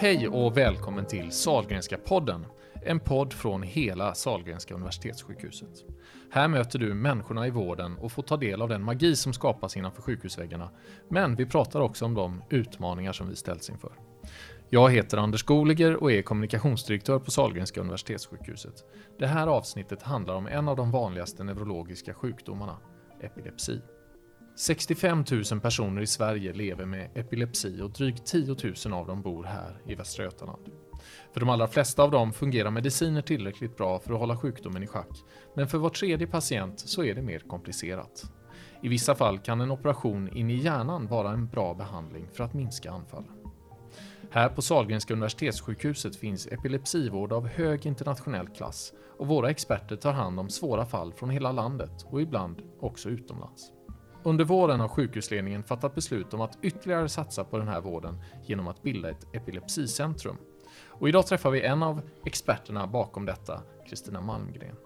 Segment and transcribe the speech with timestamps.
[0.00, 2.46] Hej och välkommen till Salgrenska podden,
[2.84, 5.84] en podd från hela Salgrenska universitetssjukhuset.
[6.30, 9.76] Här möter du människorna i vården och får ta del av den magi som skapas
[9.76, 10.70] innanför sjukhusväggarna.
[11.08, 13.92] Men vi pratar också om de utmaningar som vi ställs inför.
[14.70, 18.84] Jag heter Anders Goliger och är kommunikationsdirektör på Salgrenska universitetssjukhuset.
[19.18, 22.76] Det här avsnittet handlar om en av de vanligaste neurologiska sjukdomarna,
[23.20, 23.80] epilepsi.
[24.58, 29.44] 65 000 personer i Sverige lever med epilepsi och drygt 10 000 av dem bor
[29.44, 30.68] här i Västra Götaland.
[31.32, 34.86] För de allra flesta av dem fungerar mediciner tillräckligt bra för att hålla sjukdomen i
[34.86, 38.24] schack, men för var tredje patient så är det mer komplicerat.
[38.82, 42.54] I vissa fall kan en operation in i hjärnan vara en bra behandling för att
[42.54, 43.32] minska anfallen.
[44.30, 50.40] Här på Sahlgrenska universitetssjukhuset finns epilepsivård av hög internationell klass och våra experter tar hand
[50.40, 53.77] om svåra fall från hela landet och ibland också utomlands.
[54.28, 58.68] Under våren har sjukhusledningen fattat beslut om att ytterligare satsa på den här vården genom
[58.68, 60.36] att bilda ett epilepsicentrum.
[60.86, 64.76] Och idag träffar vi en av experterna bakom detta, Kristina Malmgren.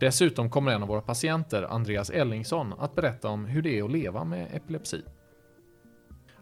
[0.00, 3.90] Dessutom kommer en av våra patienter, Andreas Ellingsson, att berätta om hur det är att
[3.90, 5.02] leva med epilepsi.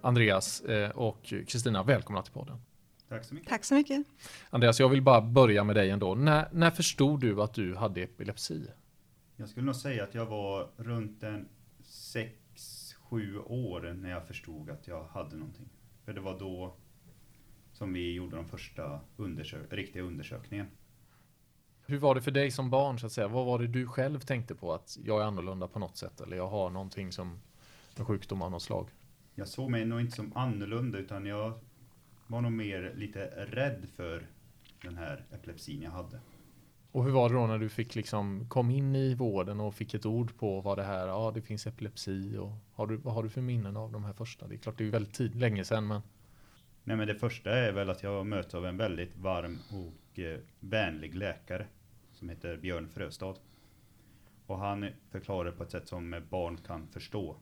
[0.01, 2.57] Andreas eh, och Kristina, välkomna till podden.
[3.09, 3.49] Tack så mycket.
[3.49, 4.07] Tack så mycket.
[4.51, 6.15] Andreas, jag vill bara börja med dig ändå.
[6.15, 8.67] När, när förstod du att du hade epilepsi?
[9.37, 11.23] Jag skulle nog säga att jag var runt
[11.85, 12.29] en
[13.11, 15.69] 6-7 år när jag förstod att jag hade någonting.
[16.05, 16.75] För det var då
[17.73, 20.67] som vi gjorde den första undersök riktiga undersökningen.
[21.87, 23.29] Hur var det för dig som barn så att säga?
[23.29, 26.37] Vad var det du själv tänkte på att jag är annorlunda på något sätt eller
[26.37, 27.41] jag har någonting som
[27.97, 28.89] en sjukdom av något slag?
[29.35, 31.59] Jag såg mig nog inte som annorlunda utan jag
[32.27, 34.27] var nog mer lite rädd för
[34.83, 36.21] den här epilepsin jag hade.
[36.95, 39.95] Och hur var det då när du fick liksom kom in i vården och fick
[39.95, 43.23] ett ord på vad det här, ja det finns epilepsi och har du, vad har
[43.23, 44.47] du för minnen av de här första?
[44.47, 46.01] Det är klart det är väldigt tid, länge sedan men.
[46.85, 50.41] Nej men det första är väl att jag möts av en väldigt varm och eh,
[50.61, 51.67] vänlig läkare
[52.13, 53.35] som heter Björn Fröstad.
[54.47, 57.37] Och han förklarar på ett sätt som barn kan förstå.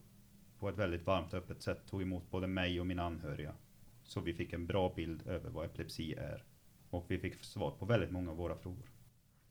[0.59, 3.53] På ett väldigt varmt och öppet sätt tog emot både mig och mina anhöriga.
[4.05, 6.45] Så vi fick en bra bild över vad epilepsi är.
[6.91, 8.93] Och vi fick svar på väldigt många av våra frågor.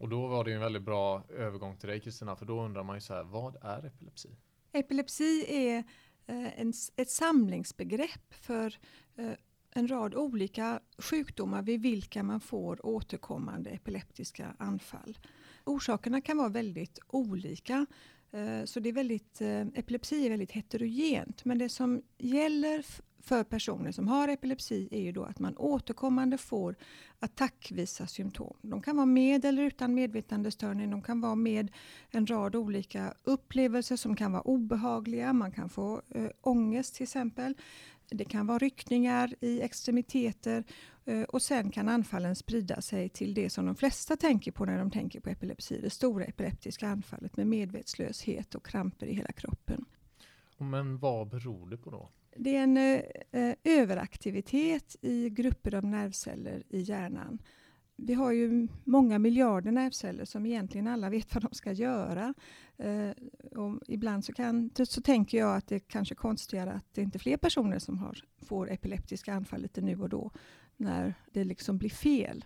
[0.02, 2.84] Och då var det ju en väldigt bra övergång till dig Kristina, för då undrar
[2.84, 4.30] man ju så här, vad är epilepsi?
[4.72, 5.78] Epilepsi är
[6.28, 8.78] eh, en, ett samlingsbegrepp för
[9.16, 9.32] eh,
[9.72, 15.18] en rad olika sjukdomar vid vilka man får återkommande epileptiska anfall.
[15.66, 17.86] Orsakerna kan vara väldigt olika.
[18.32, 19.42] Eh, så det är väldigt,
[19.74, 21.46] epilepsi är väldigt heterogent.
[21.46, 22.86] Men det som gäller
[23.22, 26.76] för personer som har epilepsi är ju då att man återkommande får
[27.20, 28.58] attackvisa symptom.
[28.62, 31.72] De kan vara med eller utan medvetandestörning, de kan vara med
[32.10, 37.56] en rad olika upplevelser som kan vara obehagliga, man kan få äh, ångest till exempel.
[38.10, 40.64] Det kan vara ryckningar i extremiteter
[41.06, 44.78] eh, och sen kan anfallen sprida sig till det som de flesta tänker på när
[44.78, 49.86] de tänker på epilepsi, det stora epileptiska anfallet med medvetslöshet och kramper i hela kroppen.
[50.58, 52.10] Men vad beror det på då?
[52.36, 57.42] Det är en eh, överaktivitet i grupper av nervceller i hjärnan.
[57.96, 62.34] Vi har ju många miljarder nervceller som egentligen alla vet vad de ska göra.
[62.78, 63.10] Eh,
[63.58, 67.18] och ibland så, kan, så tänker jag att det är kanske konstigare att det inte
[67.18, 70.32] är fler personer som har, får epileptiska anfall lite nu och då
[70.78, 72.46] när det liksom blir fel.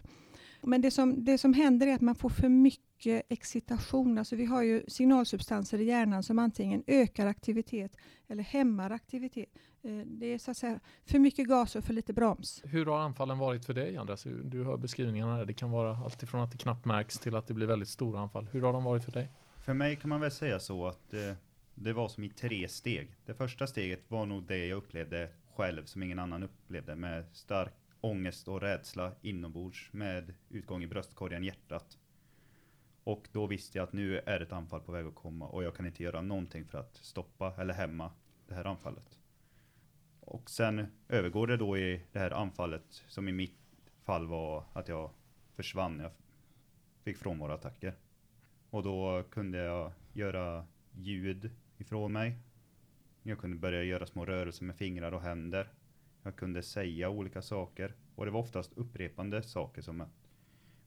[0.66, 4.18] Men det som, det som händer är att man får för mycket excitation.
[4.18, 9.50] Alltså vi har ju signalsubstanser i hjärnan som antingen ökar aktivitet eller hämmar aktivitet.
[9.84, 12.62] Eh, det är så att säga för mycket gas och för lite broms.
[12.66, 14.24] Hur har anfallen varit för dig Andreas?
[14.44, 15.46] Du hör beskrivningarna där.
[15.46, 18.47] Det kan vara alltifrån att det knappt märks till att det blir väldigt stora anfall.
[18.52, 19.30] Hur har de varit för dig?
[19.66, 21.36] För mig kan man väl säga så att det, eh,
[21.76, 23.16] det var som i tre steg.
[23.26, 27.74] Det första steget var nog det jag upplevde själv som ingen annan upplevde med stark
[28.02, 31.98] ångest och rädsla inombords med utgång i bröstkorgen, hjärtat.
[33.04, 35.76] Och då visste jag att nu är ett anfall på väg att komma och jag
[35.76, 38.12] kan inte göra någonting för att stoppa eller hämma
[38.48, 39.20] det här anfallet.
[40.20, 43.59] Och sen övergår det då i det här anfallet som i mitt
[44.03, 45.09] fall var att jag
[45.56, 46.00] försvann.
[46.00, 46.12] Jag
[47.03, 47.94] fick frånvaroattacker.
[48.70, 52.38] Och då kunde jag göra ljud ifrån mig.
[53.24, 55.70] Jag kunde börja göra små rörelser med fingrar och händer.
[56.26, 57.96] Jag kunde säga olika saker.
[58.16, 60.30] Och det var oftast upprepande saker som att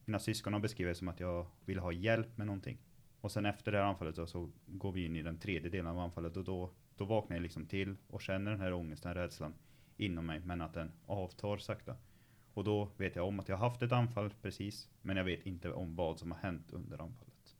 [0.05, 2.77] mina syskon har beskrivit som att jag ville ha hjälp med någonting.
[3.21, 5.87] Och sen efter det här anfallet så, så går vi in i den tredje delen
[5.87, 9.53] av anfallet och då, då vaknar jag liksom till och känner den här ångesten, rädslan
[9.97, 11.95] inom mig men att den avtar sakta.
[12.53, 15.45] Och då vet jag om att jag har haft ett anfall precis men jag vet
[15.45, 17.55] inte om vad som har hänt under anfallet.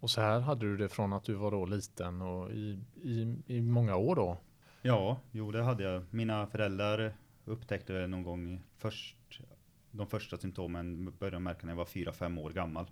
[0.00, 3.36] Och så här hade du det från att du var då liten och i, i,
[3.46, 4.38] i många år då?
[4.82, 6.04] Ja, jo det hade jag.
[6.10, 9.16] Mina föräldrar upptäckte någon gång först
[9.90, 12.90] de första symptomen började jag märka när jag var 4-5 år gammal.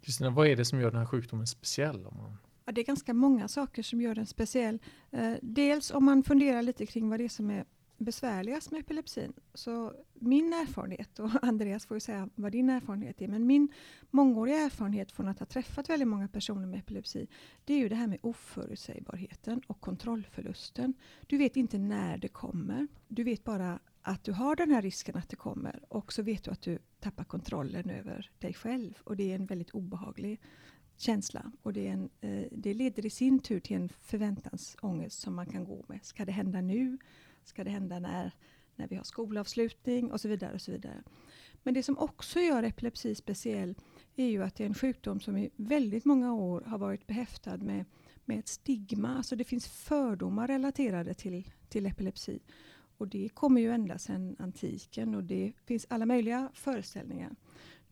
[0.00, 2.06] Kristina, vad är det som gör den här sjukdomen speciell?
[2.06, 2.36] Om man...
[2.64, 4.78] Ja, det är ganska många saker som gör den speciell.
[5.10, 7.64] Eh, dels om man funderar lite kring vad det är som är
[8.04, 9.32] besvärligast med epilepsin.
[9.54, 13.68] Så min erfarenhet, och Andreas får ju säga vad din erfarenhet är, men min
[14.10, 17.28] mångåriga erfarenhet från att ha träffat väldigt många personer med epilepsi,
[17.64, 20.94] det är ju det här med oförutsägbarheten och kontrollförlusten.
[21.26, 22.88] Du vet inte när det kommer.
[23.08, 26.44] Du vet bara att du har den här risken att det kommer och så vet
[26.44, 30.40] du att du tappar kontrollen över dig själv och det är en väldigt obehaglig
[30.96, 35.46] känsla och det, en, eh, det leder i sin tur till en förväntansångest som man
[35.46, 36.04] kan gå med.
[36.04, 36.98] Ska det hända nu?
[37.44, 38.32] Ska det hända när,
[38.76, 40.12] när vi har skolavslutning?
[40.12, 40.54] Och så vidare.
[40.54, 41.02] och så vidare.
[41.62, 43.74] Men det som också gör epilepsi speciell
[44.16, 47.56] är ju att det är en sjukdom som i väldigt många år har varit behäftad
[47.62, 47.84] med,
[48.24, 49.16] med ett stigma.
[49.16, 52.40] Alltså det finns fördomar relaterade till, till epilepsi.
[52.98, 57.36] Och det kommer ju ända sedan antiken och det finns alla möjliga föreställningar.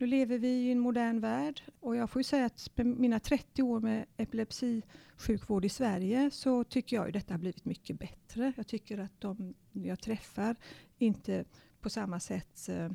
[0.01, 3.21] Nu lever vi i en modern värld och jag får ju säga att med mina
[3.21, 8.53] 30 år med epilepsisjukvård i Sverige så tycker jag ju detta har blivit mycket bättre.
[8.57, 10.57] Jag tycker att de jag träffar
[10.99, 11.45] inte
[11.81, 12.91] på samma sätt eh,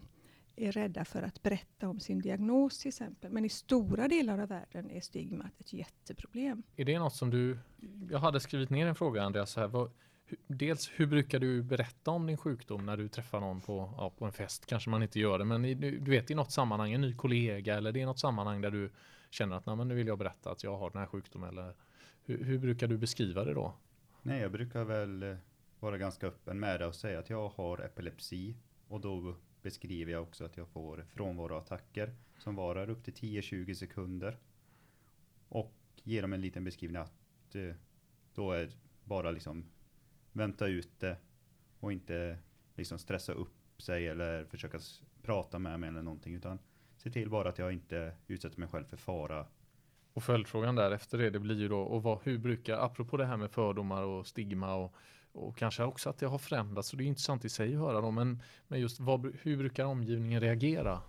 [0.55, 3.31] är rädda för att berätta om sin diagnos till exempel.
[3.31, 6.63] Men i stora delar av världen är stigmat ett jätteproblem.
[6.75, 7.59] Är det något som du,
[8.11, 9.91] jag hade skrivit ner en fråga Andreas, så här, vad,
[10.47, 14.25] dels hur brukar du berätta om din sjukdom när du träffar någon på, ja, på
[14.25, 14.65] en fest?
[14.65, 17.75] Kanske man inte gör det, men i, du vet i något sammanhang, en ny kollega
[17.75, 18.91] eller det är något sammanhang där du
[19.29, 21.49] känner att Nej, men nu vill jag berätta att jag har den här sjukdomen.
[21.49, 21.73] Eller,
[22.25, 23.73] hur, hur brukar du beskriva det då?
[24.21, 25.35] Nej, jag brukar väl eh,
[25.79, 28.55] vara ganska öppen med det och säga att jag har epilepsi
[28.87, 34.37] och då beskriver jag också att jag får frånvaroattacker som varar upp till 10-20 sekunder.
[35.49, 35.73] Och
[36.03, 37.75] ger dem en liten beskrivning att eh,
[38.33, 38.69] då är
[39.03, 39.65] bara liksom
[40.35, 41.17] vänta ut det
[41.79, 42.37] och inte
[42.75, 44.79] liksom stressa upp sig eller försöka
[45.21, 46.59] prata med mig eller någonting utan
[46.97, 49.45] se till bara att jag inte utsätter mig själv för fara.
[50.13, 53.25] Och följdfrågan där efter det, det blir ju då, och vad, hur brukar, apropå det
[53.25, 54.95] här med fördomar och stigma och,
[55.31, 58.01] och kanske också att det har förändrats, så det är intressant i sig att höra
[58.01, 61.01] då, men, men just vad, hur brukar omgivningen reagera?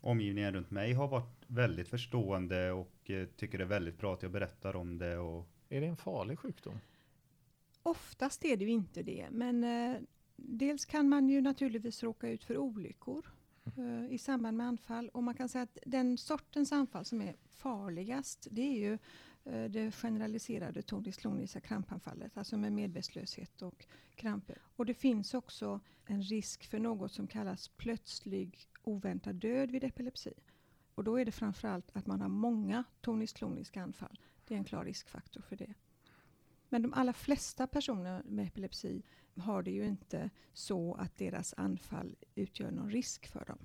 [0.00, 4.22] Omgivningen runt mig har varit väldigt förstående och eh, tycker det är väldigt bra att
[4.22, 5.18] jag berättar om det.
[5.18, 5.48] Och...
[5.68, 6.80] Är det en farlig sjukdom?
[7.86, 10.00] Oftast är det ju inte det, men eh,
[10.36, 13.26] dels kan man ju naturligtvis råka ut för olyckor
[13.76, 15.08] eh, i samband med anfall.
[15.08, 18.98] Och man kan säga att den sortens anfall som är farligast, det är ju
[19.44, 24.62] eh, det generaliserade tonisk-kloniska krampanfallet, alltså med medvetslöshet och kramper.
[24.76, 30.34] Och det finns också en risk för något som kallas plötslig oväntad död vid epilepsi.
[30.94, 34.20] Och då är det framförallt att man har många tonisk-kloniska anfall.
[34.44, 35.74] Det är en klar riskfaktor för det.
[36.68, 39.02] Men de allra flesta personer med epilepsi
[39.36, 43.58] har det ju inte så att deras anfall utgör någon risk för dem.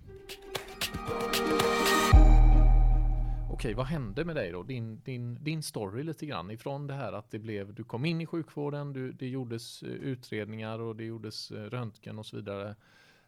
[3.52, 4.64] Okej, vad hände med dig då?
[4.64, 8.22] Din, din, din story lite grann ifrån det här att det blev, du kom in
[8.22, 12.76] i sjukvården, du, det gjordes eh, utredningar och det gjordes eh, röntgen och så vidare.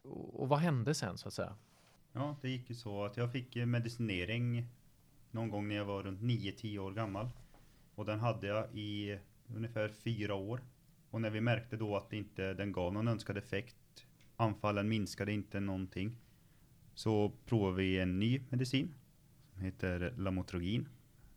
[0.02, 1.56] Och, och vad hände sen så att säga?
[2.14, 4.66] Ja, det gick ju så att jag fick medicinering
[5.32, 7.30] någon gång när jag var runt 9-10 år gammal.
[7.96, 9.18] Och den hade jag i
[9.56, 10.62] ungefär fyra år.
[11.10, 13.76] Och när vi märkte då att inte den gav någon önskad effekt,
[14.36, 16.18] anfallen minskade inte någonting,
[16.94, 18.94] så provade vi en ny medicin
[19.54, 20.88] som heter Lamotrogin.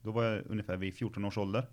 [0.03, 1.67] Då var jag ungefär vid 14 års ålder.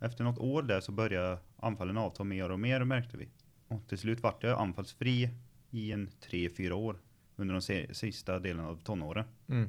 [0.00, 3.28] Efter något år där så började anfallen avta mer och mer märkte vi.
[3.68, 5.30] Och till slut vart jag anfallsfri
[5.70, 7.00] i en 3-4 år
[7.36, 9.24] under de sista delen av tonåren.
[9.48, 9.68] Mm.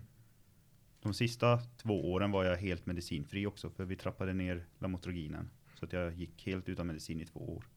[1.01, 5.49] De sista två åren var jag helt medicinfri också för vi trappade ner Lamotroginen.
[5.81, 7.67] Så att jag gick helt utan medicin i två år.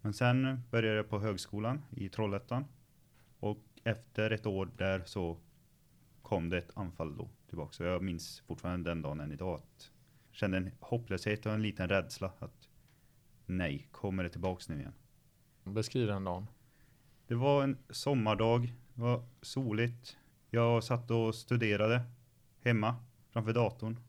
[0.00, 2.64] Men sen började jag på högskolan i Trollhättan.
[3.38, 5.38] Och efter ett år där så
[6.22, 7.72] kom det ett anfall då tillbaka.
[7.72, 9.90] Så jag minns fortfarande den dagen än idag att
[10.28, 12.68] jag kände en hopplöshet och en liten rädsla att
[13.46, 14.94] nej, kommer det tillbaks nu igen?
[15.64, 16.46] Beskriv den dagen.
[17.26, 20.16] Det var en sommardag, det var soligt.
[20.50, 22.02] Jag satt och studerade
[22.60, 22.96] hemma
[23.30, 24.00] framför datorn.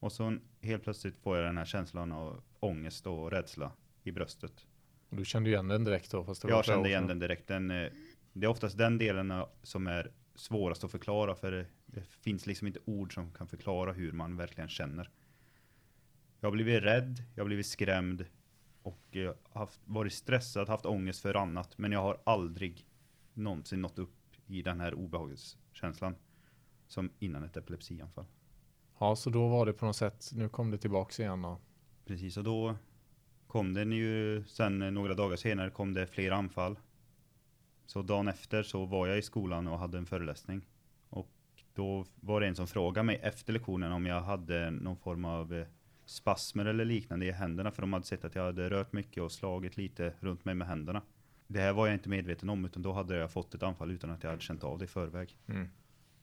[0.00, 4.66] Och så helt plötsligt får jag den här känslan av ångest och rädsla i bröstet.
[5.10, 6.24] Du kände igen den direkt då?
[6.24, 7.48] Fast jag kände igen den direkt.
[7.48, 7.92] Den, eh,
[8.32, 12.80] det är oftast den delen som är svårast att förklara för det finns liksom inte
[12.84, 15.10] ord som kan förklara hur man verkligen känner.
[16.40, 18.24] Jag har blivit rädd, jag har blivit skrämd
[18.82, 19.16] och
[19.52, 21.78] haft, varit stressad, haft ångest för annat.
[21.78, 22.86] Men jag har aldrig
[23.34, 26.14] någonsin nått upp i den här obehagskänslan
[26.86, 28.24] som innan ett epilepsianfall.
[28.98, 31.58] Ja, så då var det på något sätt, nu kom det tillbaks igen då.
[32.04, 32.76] Precis, och då
[33.46, 36.78] kom det ju sen några dagar senare kom det fler anfall.
[37.86, 40.66] Så dagen efter så var jag i skolan och hade en föreläsning.
[41.08, 41.30] Och
[41.74, 45.54] då var det en som frågade mig efter lektionen om jag hade någon form av
[45.54, 45.66] eh,
[46.04, 47.70] spasmer eller liknande i händerna.
[47.70, 50.66] För de hade sett att jag hade rört mycket och slagit lite runt mig med
[50.66, 51.02] händerna.
[51.46, 54.10] Det här var jag inte medveten om utan då hade jag fått ett anfall utan
[54.10, 55.38] att jag hade känt av det i förväg.
[55.46, 55.68] Mm.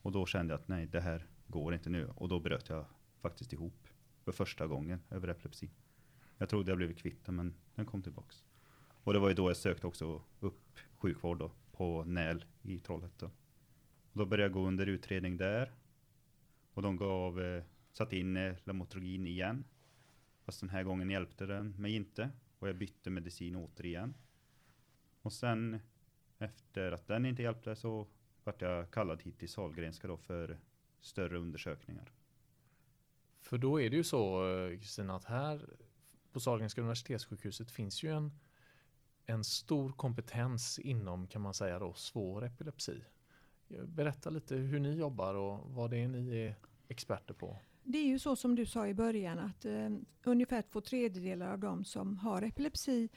[0.02, 2.08] Och då kände jag att nej, det här går inte nu.
[2.08, 2.86] Och då bröt jag
[3.22, 3.88] faktiskt ihop
[4.24, 5.70] för första gången över epilepsi.
[6.38, 8.44] Jag trodde jag blivit kvitt men den kom tillbaks.
[9.04, 13.32] Och det var ju då jag sökte också upp sjukvård då, på NÄL i Trollhättan.
[14.14, 15.72] Då började jag gå under utredning där.
[16.74, 19.64] Och de gav, eh, satt in eh, Lamotrigin igen.
[20.46, 22.30] Fast den här gången hjälpte den mig inte.
[22.60, 24.14] Och jag bytte medicin återigen.
[25.22, 25.80] Och sen
[26.38, 28.08] efter att den inte hjälpte så
[28.44, 30.58] vart jag kallad hit till Sahlgrenska då för
[31.04, 32.12] större undersökningar.
[33.42, 35.70] För då är det ju så eh, Kristina att här
[36.32, 38.32] på Sahlgrenska universitetssjukhuset finns ju en,
[39.26, 43.02] en stor kompetens inom kan man säga då svår epilepsi.
[43.86, 46.56] Berätta lite hur ni jobbar och vad det är ni är
[46.88, 47.60] experter på.
[47.84, 49.90] Det är ju så som du sa i början att eh,
[50.24, 53.10] ungefär två tredjedelar av de som har epilepsi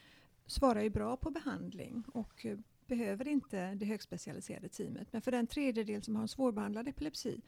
[0.47, 5.13] svarar ju bra på behandling och eh, behöver inte det högspecialiserade teamet.
[5.13, 7.41] Men för den tredjedel som har en svårbehandlad epilepsi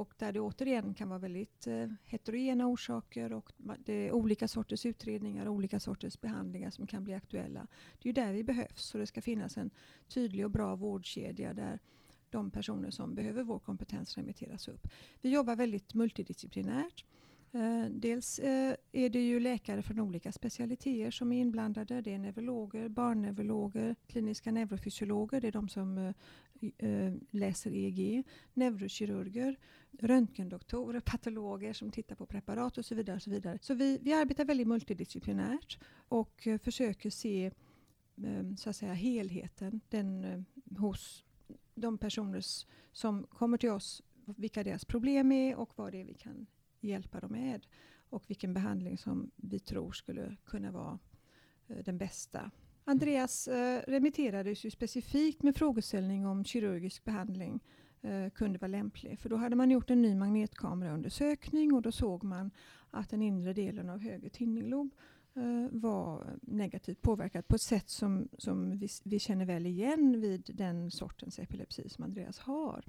[0.00, 3.52] och där det återigen kan vara väldigt eh, heterogena orsaker och
[3.84, 7.66] det är olika sorters utredningar och olika sorters behandlingar som kan bli aktuella.
[7.98, 9.70] Det är ju där vi behövs så det ska finnas en
[10.08, 11.78] tydlig och bra vårdkedja där
[12.30, 14.88] de personer som behöver vår kompetens remitteras upp.
[15.20, 17.04] Vi jobbar väldigt multidisciplinärt.
[17.52, 22.00] Eh, dels eh, är det ju läkare från olika specialiteter som är inblandade.
[22.00, 26.14] Det är neurologer, barnneurologer, kliniska neurofysiologer, det är de som
[26.78, 29.56] eh, läser EEG, neurokirurger,
[29.98, 33.16] röntgendoktorer, patologer som tittar på preparat och så vidare.
[33.16, 33.58] Och så vidare.
[33.62, 35.78] så vi, vi arbetar väldigt multidisciplinärt
[36.08, 37.50] och försöker se
[38.56, 40.44] så att säga, helheten den,
[40.78, 41.24] hos
[41.74, 42.44] de personer
[42.92, 46.46] som kommer till oss, vilka deras problem är och vad det är vi kan
[46.80, 47.66] hjälpa dem med
[48.10, 50.98] och vilken behandling som vi tror skulle kunna vara
[51.68, 52.50] eh, den bästa.
[52.84, 57.60] Andreas eh, remitterades ju specifikt med frågeställning om kirurgisk behandling
[58.00, 59.18] eh, kunde vara lämplig.
[59.18, 62.50] För då hade man gjort en ny magnetkameraundersökning och då såg man
[62.90, 64.90] att den inre delen av höger tinninglob
[65.70, 70.90] var negativt påverkad på ett sätt som, som vi, vi, känner väl igen vid den
[70.90, 72.84] sortens epilepsi som Andreas har.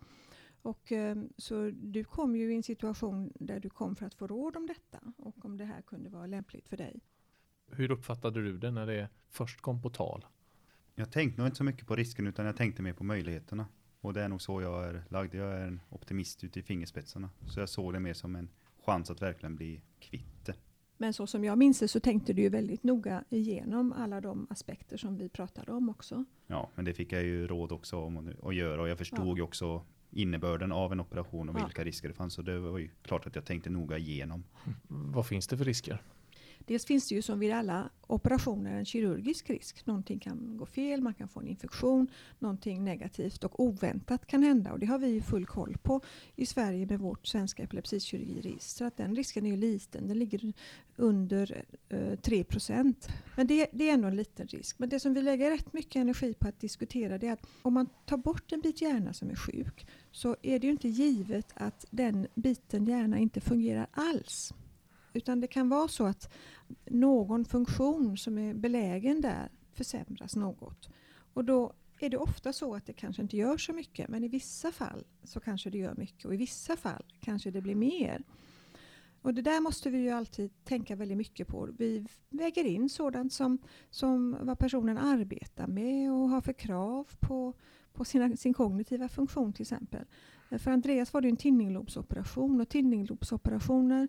[0.62, 4.28] Och, eh, så du kom ju i en situation där du kom för att få
[4.28, 7.00] råd om detta och om det här kunde vara lämpligt för dig.
[7.68, 10.26] Hur uppfattade du det när det först kom på tal?
[10.96, 13.66] Jag tänkte nog inte så mycket på risken utan jag tänkte mer på möjligheterna.
[14.02, 15.36] Och det är nog så jag är lagd.
[15.36, 17.30] Jag är en optimist ute i fingerspetsarna.
[17.48, 18.50] Så jag såg det mer som en
[18.86, 20.56] chans att verkligen bli kvitt det.
[20.98, 24.48] Men så som jag minns det så tänkte du ju väldigt noga igenom alla de
[24.50, 26.26] aspekter som vi pratade om också.
[26.48, 29.42] Ja, men det fick jag ju råd också om att göra och jag förstod ju
[29.42, 29.44] ja.
[29.44, 31.66] också innebörden av en operation och ja.
[31.66, 32.34] vilka risker det fanns.
[32.34, 34.44] Så det var ju klart att jag tänkte noga igenom.
[34.88, 36.02] Vad finns det för risker?
[36.68, 39.86] Dels finns det ju som vid alla operationer en kirurgisk risk.
[39.86, 42.08] Någonting kan gå fel, man kan få en infektion,
[42.40, 44.72] någonting negativt och oväntat kan hända.
[44.72, 46.02] Och det har vi full koll på
[46.36, 48.86] i Sverige med vårt svenska epilepsikirurgiregister.
[48.86, 50.54] Att den risken är liten, den ligger
[50.96, 54.80] under eh, 3% Men det, det, är ändå en liten risk.
[54.80, 57.74] Men det som vi lägger rätt mycket energi på att diskutera det är att om
[57.74, 61.52] man tar bort en bit hjärna som är sjuk så är det ju inte givet
[61.54, 64.54] att den biten hjärna inte fungerar alls.
[65.14, 66.34] Utan det kan vara så att
[66.86, 70.90] någon funktion som är belägen där försämras något.
[71.34, 74.28] Och då är det ofta så att det kanske inte gör så mycket men i
[74.28, 78.24] vissa fall så kanske det gör mycket och i vissa fall kanske det blir mer.
[79.22, 81.70] Och det där måste vi ju alltid tänka väldigt mycket på.
[81.78, 83.58] Vi väger in sådant som,
[83.90, 87.54] som vad personen arbetar med och har för krav på,
[87.94, 90.06] på sina, sin kognitiva funktion till exempel.
[90.60, 94.08] För Andreas var det en tinninglobsoperation och tinninglobsoperationer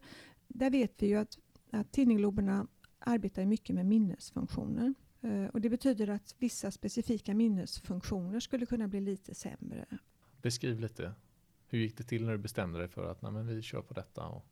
[0.55, 1.39] där vet vi ju att,
[1.71, 2.67] att tinningloberna
[2.99, 4.95] arbetar mycket med minnesfunktioner.
[5.25, 9.87] Uh, och det betyder att vissa specifika minnesfunktioner skulle kunna bli lite sämre.
[10.43, 11.15] Beskriv lite.
[11.67, 13.95] Hur gick det till när du bestämde dig för att nej, men vi kör på
[13.95, 14.27] detta?
[14.27, 14.47] Och...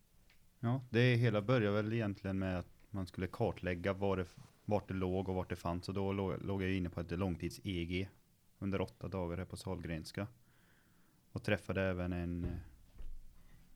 [0.60, 4.26] Ja, det hela började väl egentligen med att man skulle kartlägga var det,
[4.64, 5.88] vart det låg och vart det fanns.
[5.88, 8.08] Och då låg, jag inne på ett långtids-EG
[8.58, 10.26] under åtta dagar här på Salgrenska.
[11.32, 12.50] Och träffade även en eh,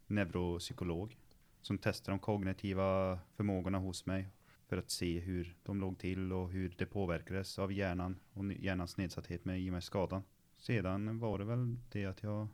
[0.07, 1.17] neuropsykolog
[1.65, 4.29] som testar de kognitiva förmågorna hos mig
[4.67, 8.97] för att se hur de låg till och hur det påverkades av hjärnan och hjärnans
[8.97, 10.23] nedsatthet med i och med skadan.
[10.57, 12.49] Sedan var det väl det att jag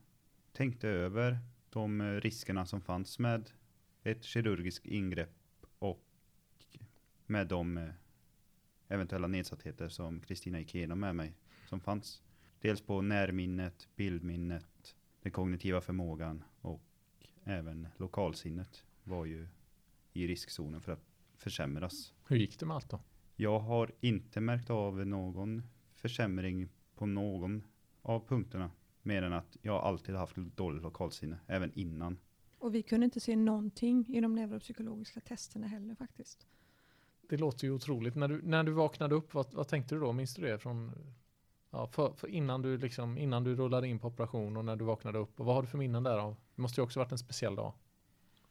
[0.52, 1.38] tänkte över
[1.70, 3.50] de riskerna som fanns med
[4.02, 5.36] ett kirurgiskt ingrepp
[5.78, 6.04] och
[7.26, 7.88] med de eh,
[8.88, 11.34] eventuella nedsattheter som Kristina gick igenom med mig
[11.68, 12.22] som fanns.
[12.60, 16.82] dels på närminnet, bildminnet, den kognitiva förmågan och
[17.44, 19.48] även lokalsinnet var ju
[20.12, 21.04] i riskzonen för att
[21.36, 22.14] försämras.
[22.28, 23.00] Hur gick det med allt då?
[23.36, 25.62] Jag har inte märkt av någon
[25.94, 27.62] försämring på någon
[28.02, 28.70] av punkterna.
[29.02, 32.18] Mer än att jag alltid haft dåligt lokalsinne, även innan.
[32.58, 36.46] Och vi kunde inte se någonting i de neuropsykologiska testerna heller faktiskt.
[37.28, 38.14] Det låter ju otroligt.
[38.14, 40.12] När du, när du vaknade upp, vad, vad tänkte du då?
[40.12, 40.92] Minns du det från
[41.70, 44.84] ja, för, för innan, du liksom, innan du rullade in på operation och när du
[44.84, 45.40] vaknade upp?
[45.40, 46.36] Och vad har du för minnen därav?
[46.54, 47.72] Det måste ju också varit en speciell dag.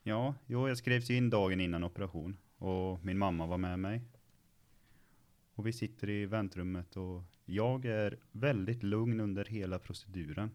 [0.04, 4.02] Ja, jo, jag skrevs in dagen innan operation och min mamma var med mig.
[5.56, 10.52] Och vi sitter i väntrummet och jag är väldigt lugn under hela proceduren.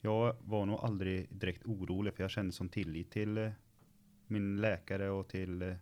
[0.00, 3.50] Jag var nog aldrig direkt orolig för jag kände som tillit till eh,
[4.26, 5.74] min läkare och till eh,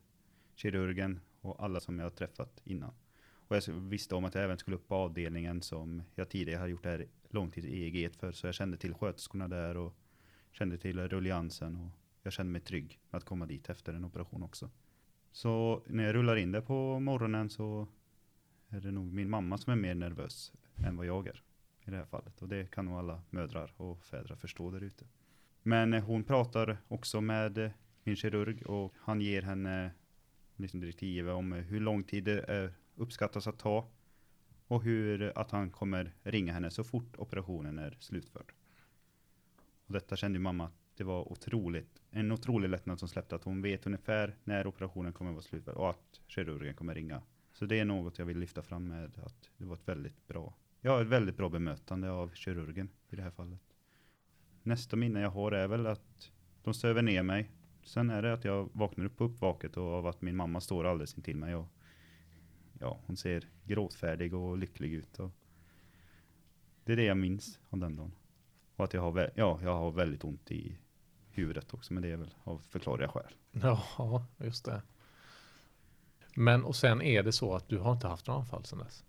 [0.54, 2.94] kirurgen och alla som jag träffat innan.
[3.48, 6.70] Och jag visste om att jag även skulle upp på avdelningen som jag tidigare hade
[6.70, 8.32] gjort det här långtids-EEG för.
[8.32, 9.94] Så jag kände till sköterskorna där och
[10.52, 14.42] kände till rulliansen och jag känner mig trygg med att komma dit efter en operation
[14.42, 14.70] också.
[15.32, 17.88] Så när jag rullar in där på morgonen så
[18.68, 21.42] är det nog min mamma som är mer nervös än vad jag är
[21.84, 22.42] i det här fallet.
[22.42, 25.04] Och det kan nog alla mödrar och fäder förstå där ute.
[25.62, 27.70] Men eh, hon pratar också med eh,
[28.04, 29.90] min kirurg och han ger henne eh,
[30.56, 33.88] liksom direktiv om hur lång tid det är uppskattas att ta
[34.66, 38.52] och hur att han kommer ringa henne så fort operationen är slutförd.
[39.86, 43.62] Och detta kände mamma att det var otroligt, en otrolig lättnad som släppte att hon
[43.62, 45.68] vet ungefär när operationen kommer att vara slut.
[45.68, 47.22] och att kirurgen kommer ringa.
[47.52, 50.54] Så det är något jag vill lyfta fram med att det var ett väldigt bra,
[50.80, 53.60] ja ett väldigt bra bemötande av kirurgen i det här fallet.
[54.62, 57.50] Nästa minne jag har är väl att de söver ner mig.
[57.82, 60.84] Sen är det att jag vaknar upp på uppvaket och av att min mamma står
[60.84, 61.68] alldeles intill mig och
[62.80, 65.18] ja, hon ser gråtfärdig och lycklig ut.
[65.18, 65.30] Och
[66.84, 68.12] det är det jag minns av den dagen.
[68.76, 70.78] Och att jag har, ja, jag har väldigt ont i
[71.38, 73.34] huvudet också, men det är väl av förklarliga skäl.
[73.50, 74.82] Ja, just det.
[76.34, 79.04] Men och sen är det så att du har inte haft några anfall sedan dess?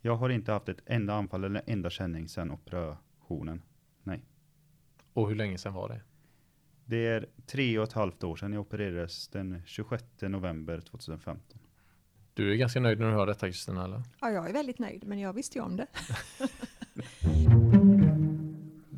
[0.00, 3.62] Jag har inte haft ett enda anfall eller enda känning sedan operationen.
[4.02, 4.24] Nej.
[5.12, 6.00] Och hur länge sedan var det?
[6.84, 11.58] Det är tre och ett halvt år sedan jag opererades den 26 november 2015.
[12.34, 14.02] Du är ganska nöjd när du hör detta Kristina eller?
[14.20, 15.86] Ja, jag är väldigt nöjd, men jag visste ju om det.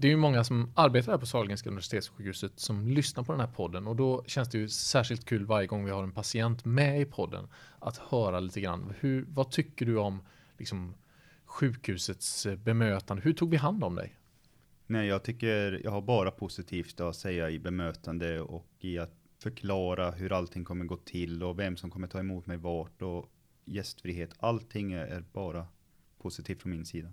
[0.00, 3.48] det är ju många som arbetar här på Sahlgrenska universitetssjukhuset som lyssnar på den här
[3.48, 7.00] podden och då känns det ju särskilt kul varje gång vi har en patient med
[7.00, 8.92] i podden att höra lite grann.
[9.00, 10.22] Hur, vad tycker du om
[10.58, 10.94] liksom,
[11.44, 13.22] sjukhusets eh, bemötande?
[13.22, 14.16] Hur tog vi hand om dig?
[14.86, 20.10] Nej, jag tycker jag har bara positivt att säga i bemötande och i att förklara
[20.10, 23.30] hur allting kommer gå till och vem som kommer ta emot mig vart och
[23.64, 24.30] gästfrihet.
[24.38, 25.66] Allting är bara
[26.18, 27.08] positivt från min sida.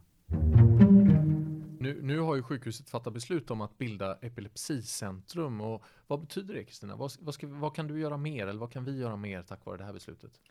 [1.88, 6.64] Nu, nu har ju sjukhuset fattat beslut om att bilda epilepsicentrum och vad betyder det
[6.64, 6.96] Kristina?
[6.96, 9.78] Vad, vad, vad kan du göra mer eller vad kan vi göra mer tack vare
[9.78, 10.42] det här beslutet?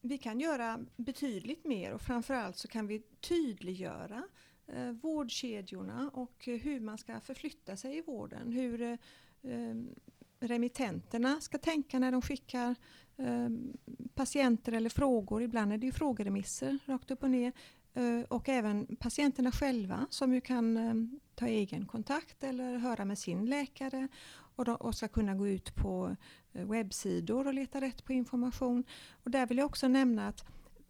[0.00, 4.22] Vi kan göra betydligt mer och framförallt så kan vi tydliggöra
[4.66, 8.52] eh, vårdkedjorna och hur man ska förflytta sig i vården.
[8.52, 8.98] Hur eh,
[10.40, 12.74] remittenterna ska tänka när de skickar
[13.16, 13.48] eh,
[14.14, 15.42] patienter eller frågor.
[15.42, 17.52] Ibland är det ju frågeremisser rakt upp och ner.
[17.94, 20.94] Eh, och även patienterna själva som ju kan eh,
[21.34, 26.16] ta egen kontakt eller höra med sin läkare och, och ska kunna gå ut på
[26.52, 28.84] eh, webbsidor och leta rätt på information.
[29.24, 30.44] Och där vill jag också nämna att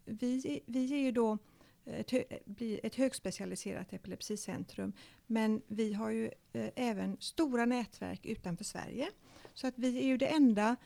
[0.04, 1.38] vi, vi är ju då
[1.84, 2.12] ett,
[2.58, 4.92] ett högspecialiserat epilepsicentrum
[5.26, 6.30] men vi har ju
[6.74, 9.08] även stora nätverk utanför Sverige.
[9.54, 10.76] Så att vi är ju det enda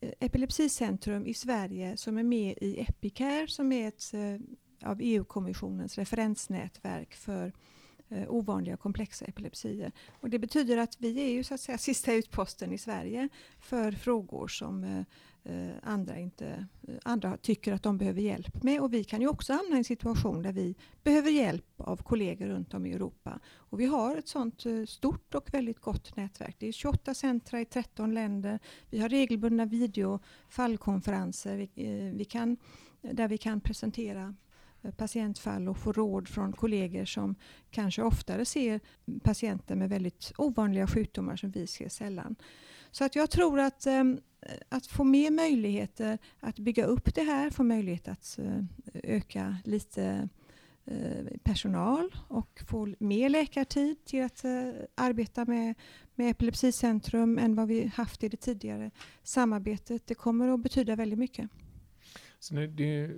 [0.00, 4.00] epilepsicentrum i Sverige som är med i Epicare som är ett
[4.84, 7.52] av EU-kommissionens referensnätverk för
[8.08, 9.92] eh, ovanliga komplexa epilepsier.
[10.20, 13.28] Och det betyder att vi är ju så att säga sista utposten i Sverige
[13.60, 15.04] för frågor som
[15.44, 18.80] Eh, eh andra, inte, eh, andra tycker att de behöver hjälp med.
[18.80, 22.46] Och vi kan ju också hamna i en situation där vi behöver hjälp av kollegor
[22.46, 23.40] runt om i Europa.
[23.46, 26.56] Och vi har ett sånt eh, stort och väldigt gott nätverk.
[26.58, 28.58] Det är 28 centra i 13 länder.
[28.90, 31.70] Vi har regelbundna videofallkonferenser vi,
[32.14, 32.56] vi kan,
[33.00, 34.34] där vi kan presentera
[34.96, 37.34] patientfall och få råd från kollegor som
[37.70, 38.80] kanske oftare ser
[39.22, 42.36] patienter med väldigt ovanliga sjukdomar som vi ser sällan.
[42.90, 44.04] Så att jag tror att, eh,
[44.68, 48.64] att få mer möjligheter att bygga upp det här, få möjlighet att eh,
[49.02, 50.28] öka lite
[50.84, 54.44] eh, personal och få mer läkartid till att
[54.94, 55.74] arbeta med,
[56.14, 58.90] med epilepsicentrum än vad vi haft i det tidigare
[59.22, 60.06] samarbetet.
[60.06, 61.50] Det kommer att betyda väldigt mycket.
[62.44, 63.10] Så nu, det,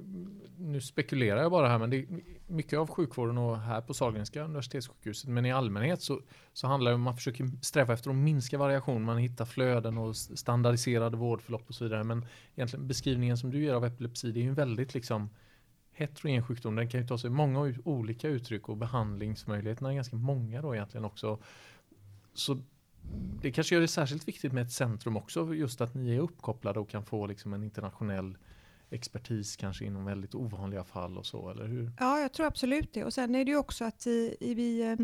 [0.58, 2.06] nu spekulerar jag bara här, men det
[2.46, 6.20] mycket av sjukvården och här på Sahlgrenska universitetssjukhuset, men i allmänhet så,
[6.52, 9.98] så handlar det om att man försöker sträva efter att minska variation, man hittar flöden
[9.98, 12.04] och standardiserade vårdförlopp och så vidare.
[12.04, 15.30] Men egentligen beskrivningen som du ger av epilepsi, det är ju en väldigt liksom
[15.92, 16.76] heterogen sjukdom.
[16.76, 21.04] Den kan ju ta sig många olika uttryck och behandlingsmöjligheterna är ganska många då egentligen
[21.04, 21.38] också.
[22.34, 22.58] Så
[23.42, 26.80] det kanske gör det särskilt viktigt med ett centrum också, just att ni är uppkopplade
[26.80, 28.36] och kan få liksom en internationell
[28.90, 31.92] expertis kanske inom väldigt ovanliga fall och så, eller hur?
[31.98, 33.04] Ja, jag tror absolut det.
[33.04, 34.96] Och sen är det ju också att i, i, eh,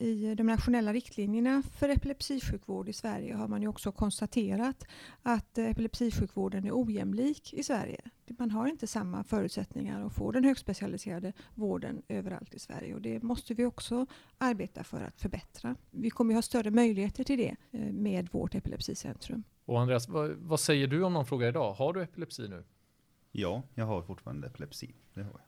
[0.00, 4.84] i de nationella riktlinjerna för epilepsisjukvård i Sverige har man ju också konstaterat
[5.22, 8.00] att epilepsisjukvården är ojämlik i Sverige.
[8.38, 13.22] Man har inte samma förutsättningar att få den högspecialiserade vården överallt i Sverige och det
[13.22, 14.06] måste vi också
[14.38, 15.76] arbeta för att förbättra.
[15.90, 19.44] Vi kommer ju ha större möjligheter till det eh, med vårt epilepsicentrum.
[19.70, 21.72] Och Andreas, vad, vad, säger du om någon fråga idag?
[21.72, 22.64] Har du epilepsi nu?
[23.32, 24.94] Ja, jag har fortfarande epilepsi.
[25.14, 25.40] Det har jag.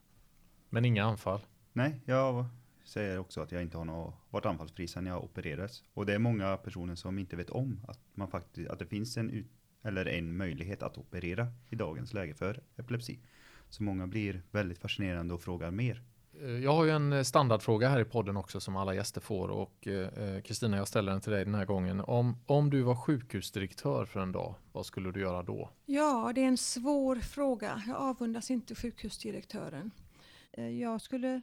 [0.69, 1.41] Men inga anfall?
[1.73, 2.47] Nej, jag
[2.85, 5.85] säger också att jag inte har något, varit anfallsfri sedan jag opererades.
[5.95, 9.17] Och det är många personer som inte vet om att, man faktiskt, att det finns
[9.17, 9.47] en, ut,
[9.83, 13.19] eller en möjlighet att operera i dagens läge för epilepsi.
[13.69, 16.03] Så många blir väldigt fascinerande och frågar mer.
[16.41, 19.49] Eh, jag har ju en eh, standardfråga här i podden också som alla gäster får
[19.49, 22.01] och eh, eh, Kristina, jag ställer den till dig den här gången.
[22.01, 25.71] Om, om du var sjukhusdirektör för en dag, vad skulle du göra då?
[25.87, 27.83] Ja, det är en svår fråga.
[27.87, 29.91] Jag avundas inte sjukhusdirektören.
[30.81, 31.43] Jag skulle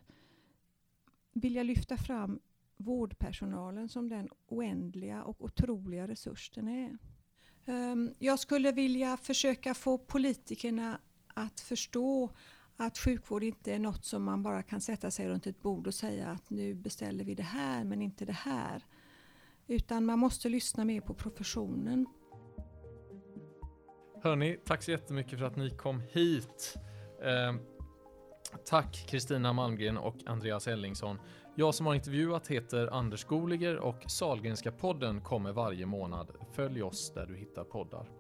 [1.33, 2.39] vilja lyfta fram
[2.77, 6.97] vårdpersonalen som den oändliga och otroliga resurs den är.
[7.65, 12.29] Ehm, jag skulle vilja försöka få politikerna att förstå
[12.81, 15.93] att sjukvård inte är något som man bara kan sätta sig runt ett bord och
[15.93, 18.85] säga att nu beställer vi det här men inte det här.
[19.67, 22.05] Utan man måste lyssna mer på professionen.
[24.23, 26.75] Hörni, tack så jättemycket för att ni kom hit.
[27.23, 27.55] Eh,
[28.65, 31.19] tack Kristina Malmgren och Andreas Ellingsson.
[31.55, 36.31] Jag som har intervjuat heter Anders Goliger och Salgrenska podden kommer varje månad.
[36.51, 38.18] Följ oss där du hittar poddar.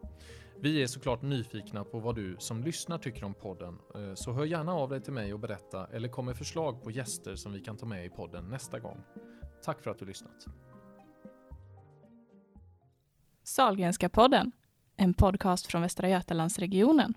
[0.61, 4.45] Vi är såklart nyfikna på vad du som lyssnar tycker om podden, eh, så hör
[4.45, 7.59] gärna av dig till mig och berätta eller kom med förslag på gäster som vi
[7.59, 9.01] kan ta med i podden nästa gång.
[9.63, 10.45] Tack för att du lyssnat.
[13.43, 14.51] Salgrenska podden,
[14.95, 17.13] en podcast från Västra Götalandsregionen.